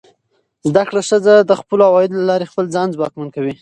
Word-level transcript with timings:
زده 0.69 0.83
کړه 0.89 1.01
ښځه 1.09 1.33
د 1.49 1.51
خپلو 1.59 1.81
عوایدو 1.89 2.17
له 2.19 2.25
لارې 2.29 2.49
خپل 2.51 2.65
ځان 2.75 2.87
ځواکمن 2.95 3.27
کوي. 3.35 3.53